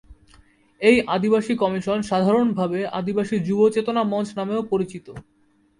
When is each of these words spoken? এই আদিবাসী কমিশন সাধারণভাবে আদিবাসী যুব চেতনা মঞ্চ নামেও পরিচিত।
এই 0.81 0.97
আদিবাসী 1.07 1.53
কমিশন 1.55 1.97
সাধারণভাবে 2.01 2.79
আদিবাসী 2.99 3.35
যুব 3.39 3.59
চেতনা 3.69 4.01
মঞ্চ 4.03 4.29
নামেও 4.37 4.61
পরিচিত। 4.71 5.07